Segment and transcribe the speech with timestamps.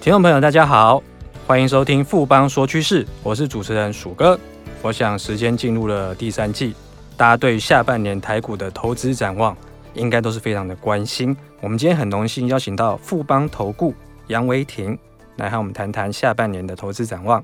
[0.00, 1.02] 听众朋友，大家好，
[1.44, 4.38] 欢迎收听富邦说趋势，我是主持人鼠哥。
[4.80, 6.72] 我想时间进入了第三季，
[7.16, 9.56] 大家对于下半年台股的投资展望，
[9.94, 11.36] 应该都是非常的关心。
[11.60, 13.92] 我们今天很荣幸邀请到富邦投顾
[14.28, 14.96] 杨维婷
[15.36, 17.42] 来和我们谈谈下半年的投资展望。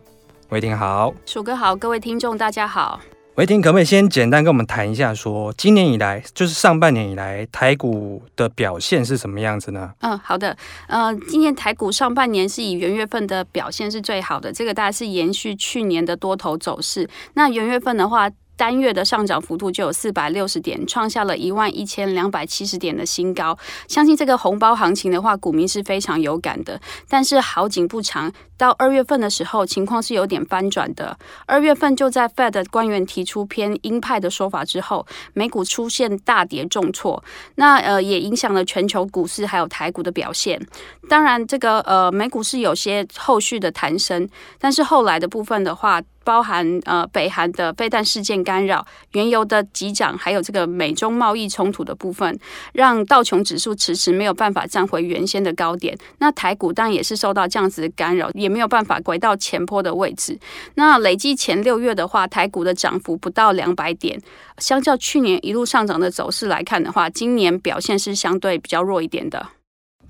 [0.50, 3.00] 维婷好，鼠哥好，各位听众大家好。
[3.37, 9.91] 维婷，可不可以先简单跟我们谈一下说，说今年以来，就是上半年以来，台股的表现是什么样子呢？
[10.03, 10.57] 嗯，好的，
[10.87, 17.11] 呃，今年台股上半年是以元月份的表现是最好的，这个大概是延续去年的多头走势。
[17.32, 23.58] 那元月份的话，单月的上涨幅度就有四百六十点，创下了一万一千两百七十点的新高。
[23.89, 26.80] 相信这个红包行情的话，股民是非常有感的。
[27.08, 31.18] 但是好景不长，到二月份的时候，情况是有点翻转的。
[31.46, 37.22] 二月份就在 Fed 官员提出偏鹰派的说法之后，美股出现大跌重挫，
[37.56, 40.61] 那呃也影响了全球股市还有台股的表现。
[41.08, 46.00] 当然，这个呃美股是有些后续的弹升，但是后来的部分的话。
[46.25, 52.39] 包含呃北韩的飞弹事件干扰、原油的急涨，还有这个美中贸易冲突的部分，
[52.72, 55.97] 让道琼指数迟迟没有办法站回原先的高点。
[56.19, 60.39] 那台股当然也是受到这样子的干扰，也没有办法回到前波的位置。
[60.75, 64.20] 那累计前六月的话，台股的涨幅不到两百点，
[64.59, 69.47] 相较去年一路上涨的走势来看的话，今年表现是相对比较弱一点的。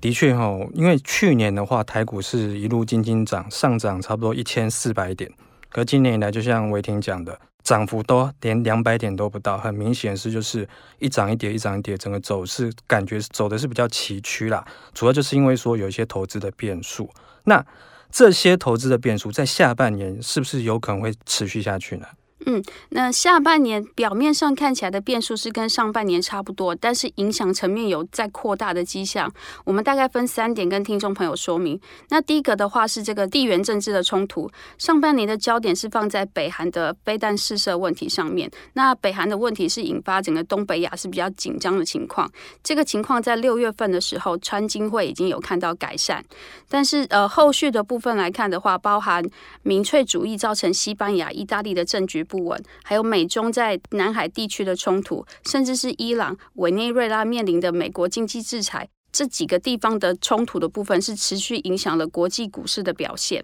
[0.01, 5.31] 的确哈，因为去年的话，台股是一路惊惊涨，上涨差不多一千四百点。
[5.75, 10.65] 可今年以来，就像维婷讲的，涨幅都连两百点都不到，很明显是就是
[10.99, 14.65] 一涨一跌，一涨一跌，整个走势感觉走的是比较崎岖啦。
[14.93, 17.09] 主要就是因为说有一些投资的变数，
[17.43, 17.65] 那
[18.09, 22.07] 这些投资的变数在下半年是不是有可能会持续下去呢？
[22.45, 29.31] 嗯，那下半年表面上看起来的变数是跟上半年差不多，但是影响层面有在扩大的迹象。
[29.63, 31.79] 我们大概分三点跟听众朋友说明。
[32.09, 38.49] 那第一个的话是这个地缘政治的冲突，上半年的焦点是放在北韩的飞弹试射问题上面。
[38.73, 42.31] 那北韩的问题是引发整个东北亚是比较紧张的情况。
[42.63, 46.23] 这个情况在六月份的时候，川金会已经有看到改善，
[46.69, 49.23] 但是呃后续的部分来看的话，包含
[49.63, 63.43] 民粹主义造成西班牙、意大利的政局不稳，还有美中在南海地区的冲突，甚至是伊朗、委内瑞拉面临的美国经济制裁，这几个地方的冲突的部分是持续影响了国际股市的表现。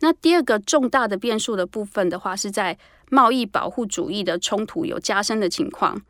[0.00, 2.76] 那第二个重大的变数的部分的话，是在
[3.10, 6.02] 贸易保护主义的冲突有加深的情况。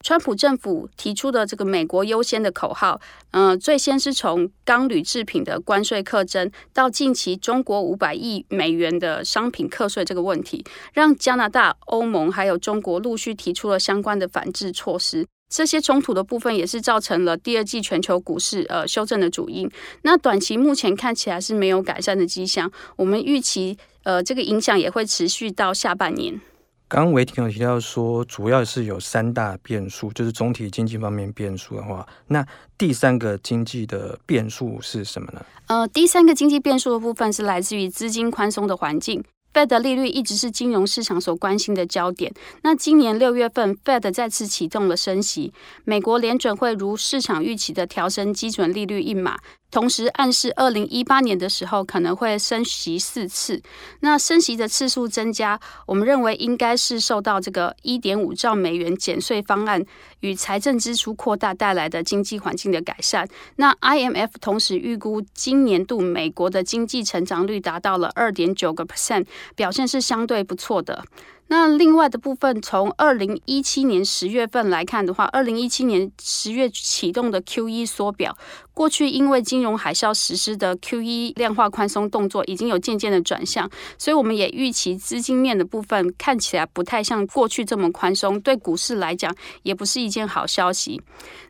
[0.00, 3.00] 川普政府提出的这个“美国优先”的口号，
[3.32, 10.64] 嗯、最先是从钢铝制品的关税课征，到近期中国五百亿美元的商品课税这个问题，
[10.94, 15.26] 让加拿大、欧盟还有中国陆续提出了相关的反制措施。
[15.52, 19.68] 这些冲突的部分也是造成了第二季全球股市呃修正的主因。
[20.02, 26.40] 那短期目前看起来是没有改善的迹象，我们预期呃这个影响也会持续到下半年。
[26.88, 32.44] 刚刚维婷有提到说，主要是有三大变数，就是总体经济方面变数的话，那
[32.78, 35.44] 第三个经济的变数是什么呢？
[35.66, 39.22] 呃，第三个经济变数的部分是来自于资金宽松的环境。
[39.52, 42.32] Fed 利率一直是金融市场所关心的焦点。
[42.62, 45.52] 那今年六月份，Fed 再次启动了升息，
[45.84, 49.38] 美国联准会如市场预期的调升基准利率一码。
[49.70, 53.62] 同时暗示，二零一八年的时候可能会升息四次。
[54.00, 59.84] 那升息的次数增加，我们认为应该是受到这个一点五兆美元减税方案
[60.20, 63.28] 与财政支出扩大带来的经济环境的改善。
[63.56, 71.04] 那 IMF 同时预估今年度美国的经济成长率达到了二点九个 percent，表现是相对不错的。
[71.50, 78.36] 那另外的部分，从二零一七年十月份来看的话，二零一七年十月启动的 QE 缩表，
[78.74, 91.00] 过去因为金融海啸实施的 QE 量化宽松动作已经有渐渐的转向，所以我们也预期资金面的部分看起来不太像过去这么宽松，对股市来讲也不是一件好消息。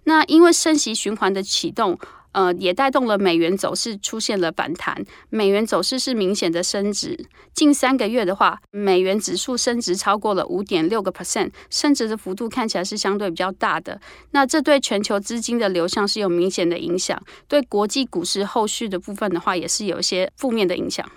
[0.04, 1.98] 那因为升息循环的启动。
[2.32, 7.26] 呃，也带动了美元走势出现了反弹，美元走势是明显的升值。
[7.54, 14.00] 近三个月的话，美元指数升值超过了五点六个 percent，升值的幅度看起来是相对比较大的。
[14.30, 21.08] 那这对全球资金的流向是有明显的影响，对国际股市后续的部分的话，也是有一些负面的影响。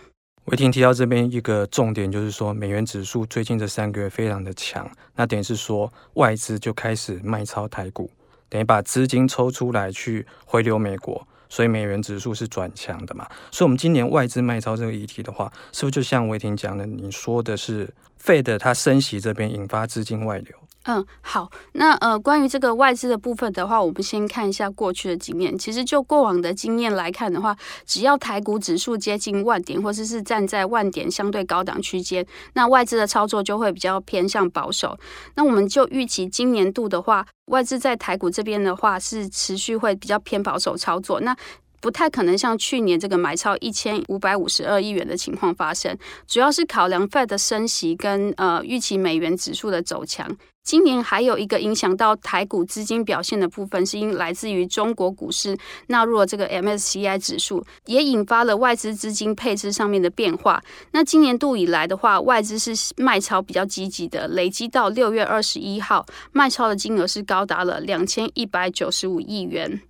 [0.45, 8.09] 维婷提到这边一个重点，就是说美元指数最近这三个月非常的强，那等于是说外资就开始卖超台股。
[8.51, 13.25] 等于把资金抽出来去回流美国，所以美元指数是转强的嘛。
[13.49, 20.53] 所以，我们今年外资卖超这个议题的话，是不是就像维婷讲的，你说的是 Fed 它升息这边引发资金外流？
[20.85, 25.55] 嗯，好，那呃，关于这个外资的部分的话，我们先看一下过去的经验。
[25.55, 27.55] 其实就过往的经验来看的话，
[27.85, 34.97] 只要台股指数接近万点，或者是，站在万点相对高档区间，那外资的操作就会比较偏向保守。
[35.35, 41.19] 那我们就预期今年度的话，外资在台股这边的话是持续会比较偏保守操作。
[41.21, 41.37] 那
[41.79, 45.95] 不太可能像去年这个买超一千五百五十二亿元的情况发生，
[46.27, 50.27] 主要是考量 Fed 的升息跟呃预期美元指数的走强。
[50.63, 60.61] 今年还有一个影响到台股资金表现的部分，是因来自于中国股市纳入了这个 MSCI 指数，也引发了外资资金配置上面的变化。
[60.91, 69.81] 那今年度以来的话，外资是卖超比较积极的，累积到六月二十一号，卖超的金额是高达了两千一百九十五亿元。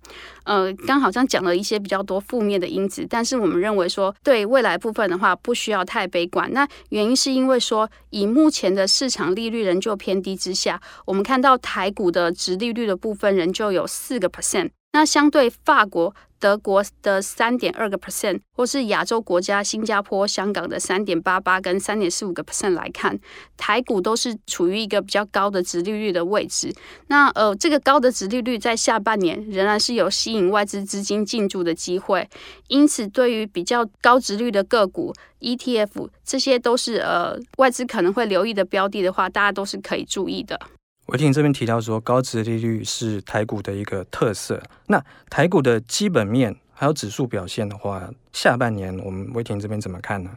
[0.44, 6.52] 呃，刚好像讲了一些比较多负面的因子，但是我们认为说，对未来部分的话，不需要太悲观。
[6.52, 10.61] 那原因是因为说，以目前的市场利率仍旧偏低之下，
[11.06, 14.70] 我们看到台股的殖利率的部分仍旧有四个 percent。
[14.92, 23.18] 那相对法国、德国的三点二个 percent，或是亚洲国家新加坡、香港的三点八八跟三点四五个 percent 来看，
[23.56, 26.74] 台股都是处于一个比较高的殖利率的位置。
[27.06, 32.28] 那呃，这个高的殖利率在下半年仍然是有吸引外资资金进驻的机会。
[32.68, 40.60] 因此，对于比较高殖率的个股、ETF，这些都是呃外资可能会留意的标的的话，大家都是可以注意的。
[41.06, 44.62] 维婷这边提到说，高值利率是台股的一个特色。
[44.86, 50.30] 那台股的基本面还有指数表现的话，下半年我们维婷这边怎么看呢？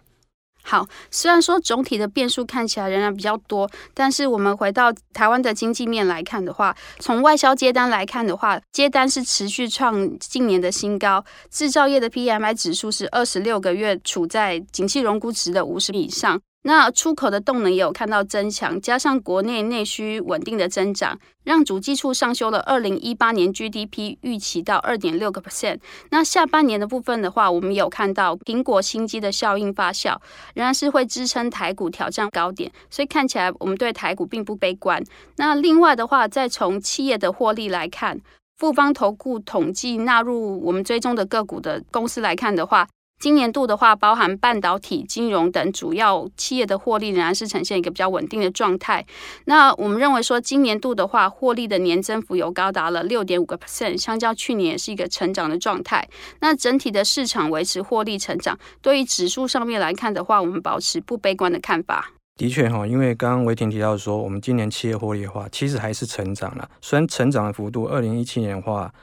[0.64, 11.24] 好，虽然说总体的变数看起来仍然比较多，但是我们回到台湾的经济面来看的话，从外销接单来看的话，接单是持续创近年的新高。
[11.52, 16.42] 制造业的 PMI 指数是二十六个月处在景气荣估值的五十以上。
[16.68, 25.78] 那出口的动能也有看到增强，加上国内内需稳定的增长，让主计处上修了二零一八年 GDP 预期到二点六个 percent。
[26.10, 30.18] 那下半年的部分的话，我们有看到苹果新机的效应发酵，
[30.56, 35.04] 仍然是会支撑台股挑战高点，所以看起来我们对台股并不悲观。
[35.38, 38.20] 那另外的话，再从企业的获利来看，
[38.58, 42.88] 富邦投顾统计纳入我们追踪的个股的公司来看的话。
[43.26, 49.04] 今年度的话，包含半导体、金融等主要企业的获利仍然是呈现一个比较稳定的状态。
[49.46, 56.08] 那我们认为说，今年度的话，获利的年增幅有高达了六点五个 percent，相较去年也是一个成长的状态。
[56.42, 62.12] 那整体的市场维持获利成长，对于指数上面来看的话，我们保持不悲观的看法。
[62.38, 68.94] 的确哈，因为刚刚维婷提到说，我们今年企业获利的话，其实还是成长了，虽然成长的幅度，二零一七年的话。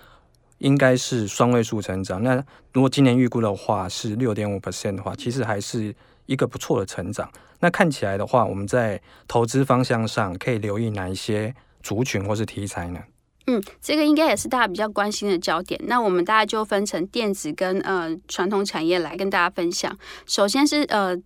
[0.62, 2.22] 应该是双位数成长。
[2.22, 2.42] 那
[2.72, 5.94] 如果今年预估的话是六点五 percent 的话，其实还是
[6.26, 7.28] 一个不错的成长。
[7.58, 13.00] 那看起来的话，我们在投资方向上可以留意哪一些族群或是题材呢？
[13.48, 15.80] 嗯，这个应该也是大家比较关心的焦点。
[15.84, 19.98] 那我们大家就分成电子跟呃传统产业来跟大家分享。
[20.26, 21.20] 首先是呃。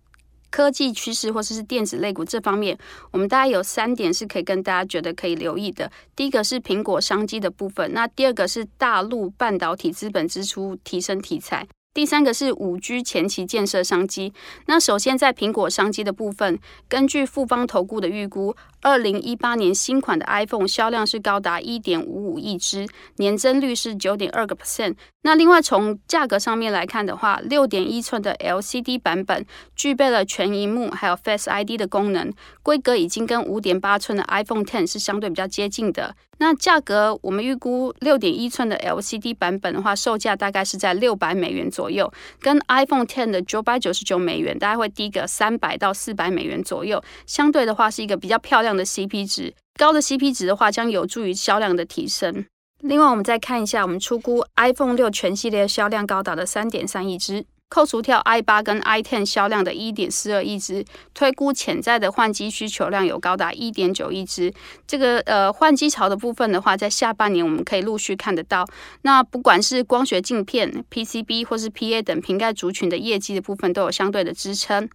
[0.49, 2.77] 科技趋势或者是电子类股这方面，
[3.11, 5.91] 我们大概有三点是可以跟大家觉得可以留意的。
[6.15, 11.67] 第一个是苹果商机的部分，那第二个是大陆半导体资本支出提升题材。
[11.97, 14.31] 第三个是五 G 前期建设商机。
[14.67, 24.93] 那首先在苹果商机的部分，根据富邦投顾的预估，二零一八年新款的 iPhone 销量是高达一点五五亿只，年增率是九点二个 percent。
[25.23, 29.43] 那另外从价格上面来看的话，六点一寸的 LCD 版本
[29.75, 32.31] 具备了全萤幕还有 Face ID 的功能，
[32.61, 36.15] 规格已经跟五点八寸的 iPhone Ten 是相对比较接近的。
[36.39, 47.03] 那价格我们预估六点一寸的 LCD 版本的话，售价大概是在六百美元左右，跟 iPhone Ten 的九百九十九美元大概会低个三百到四百美元左右。
[47.25, 52.45] 相对的话，是一个比较漂亮的 CP 值，高的 CP 值的话，将有助于销量的提升。
[52.81, 57.45] 另外，我们再看一下，我们出估 iPhone 六全系列销量高达了三点三亿只。
[57.69, 64.53] 扣除掉 i 八跟 i ten 销量的一点四二亿只，推估潜在的换机需求量有高达一点九亿只。
[64.87, 68.65] 这个呃换机潮的部分的话，在下半年我们可以陆续看得到。
[69.01, 74.89] 那不管是光学镜片、PCB 或是 PA 等瓶盖族群的业绩的部分，都有相对的支撑。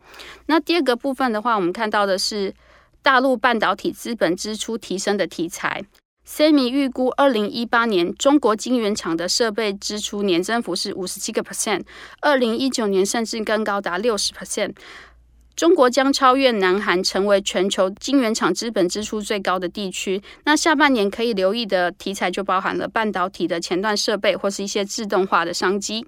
[0.46, 2.54] 那第二个部分的话，我们看到的是
[3.02, 5.84] 大陆半导体资本支出提升的题材。
[6.26, 11.82] Semi 预估，二零一八年中国晶圆厂的设备支出年增幅是五十七个 percent，
[12.20, 14.74] 二零一九年甚至更高达六十 percent。
[15.54, 20.22] 中国将超越南韩，成为全球晶圆厂资本支出最高的地区。
[20.44, 26.06] 那下半年可以留意的题材就包含了半导体的前段设备或是一些自动化的商机。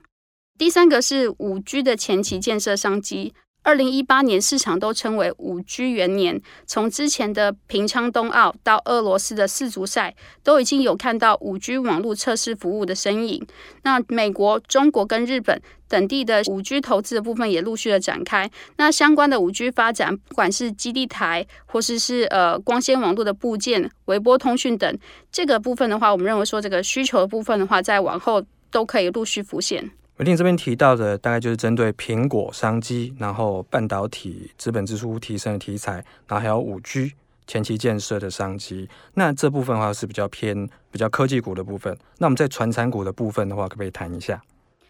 [0.56, 3.34] 第三个是五 G 的前期建设商机。
[3.64, 13.44] 二零一八年市场都称为五 G 元年，从之前的平昌冬奥到俄罗斯的世足赛，都已经有看到五 G 网络测试服务的身影。
[13.82, 18.50] 那美国、中国跟日本等地的五 G 投资的部分也陆续的展开。
[18.76, 24.98] 那相关的五 G 发展，不管是基地台或是是呃光纤网络的部件、微波通讯等，
[25.32, 29.90] 这个部分的话，我们认为说这个需求的部分的话，在往后都可以陆续浮现。
[30.18, 35.94] 文定这边提到的，大概就是针对苹果商机，然后半导体资本支出提升的题材，
[36.28, 37.14] 然后还有五 G
[37.48, 38.88] 前期建设的商机。
[39.14, 41.98] 那这部分的话是比较偏比较科技股的部分。
[42.18, 44.40] 那我们在传产股的部分的话，可不可以谈一下？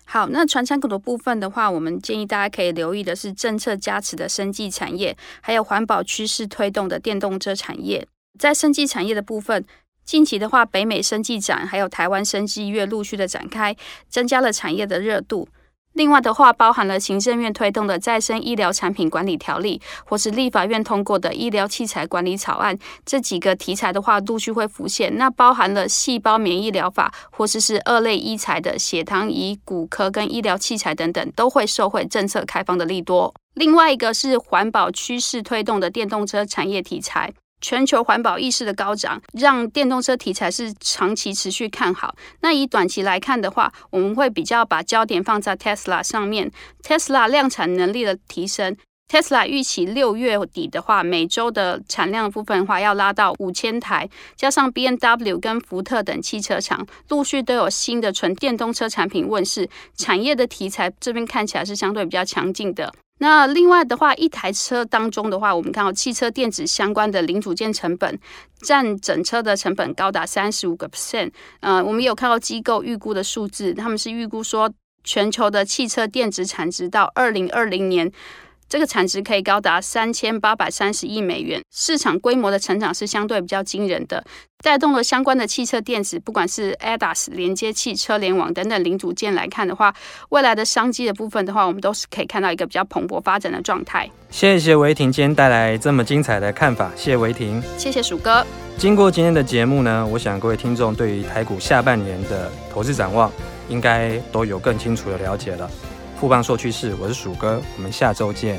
[0.05, 8.07] 好，那传产股的部分的话，我们建议大家可以留意的是政策加持的生技产业，还有环保趋势推动的电动车产业。
[8.39, 9.65] 在生技产业的部分。
[10.05, 13.75] 近期的话，北美生技展还有台湾生技月陆续的展开，
[14.09, 15.49] 增加了产业的热度。
[15.95, 25.17] 另外的话，包含了行政院推动的再生医疗产品管理条例，或是立法院通过的医疗器材管理草案，这几个题材的话，陆续会浮现。
[25.17, 33.33] 那包含了细胞免疫疗法，或是是二类医材的血糖仪、骨科跟医疗器材等等，都会受惠政策开放的利多。
[33.55, 37.33] 另外一个是环保趋势推动的电动车产业题材。
[37.65, 42.15] 全球环保意识的高涨，让电动车题材是长期持续看好。
[42.43, 46.53] 那以短期来看的话，我们会比较把焦点放在 Tesla 上面。
[46.83, 48.77] Tesla 量产能力的提升
[49.09, 54.07] ，Tesla 预期六月底的话，每周的产量部分的话要拉到五千台，
[54.37, 59.67] 加上 BMW 跟福特等汽车厂陆续都有新的纯电动车产品问世，
[59.97, 62.93] 产业的题材这边看起来是相对比较强劲的。
[63.19, 68.19] 那另外的话，一台车当中的话，我们看到汽车电子相关的零组件成本
[68.63, 71.31] 占整车的成本高达三十五个 percent。
[71.61, 74.71] 呃，我们有看到机构预估的数字，他们是预估说
[75.05, 78.11] 全球的汽车电子产值到二零二零年。
[78.69, 84.25] 这个产值可以高达三千八百三十亿美元，市场规模的成长是相对比较惊人的，
[84.63, 89.95] 带动了相关的汽车电子，不管是 ADAS 连接器、车联网等等零组件来看的话，
[90.31, 94.11] 未来的商机的部分的话，我们都是可以看到一个比较蓬勃发展的状态。
[94.31, 98.45] 谢谢维婷今天带来这么精彩的看法，谢谢维婷，谢谢鼠哥。
[98.77, 103.31] 经过今天的节目呢，我想各位听众对于台股下半年的投资展望，
[103.69, 105.71] 应该都有更清楚的了解了。
[106.25, 108.59] 富邦说趋势，我是鼠哥，我们下周见。